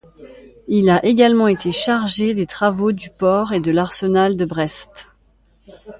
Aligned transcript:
Il 0.67 0.89
a 0.89 1.05
également 1.05 1.47
été 1.47 1.71
chargé 1.71 2.33
des 2.33 2.47
travaux 2.47 2.91
du 2.91 3.11
port 3.11 3.53
et 3.53 3.59
de 3.59 3.71
l'arsenal 3.71 4.35
de 4.35 4.45
Brest. 4.45 5.09